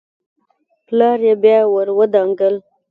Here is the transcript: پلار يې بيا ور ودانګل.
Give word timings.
پلار 0.85 1.19
يې 1.27 1.33
بيا 1.43 1.57
ور 1.73 1.87
ودانګل. 1.99 2.55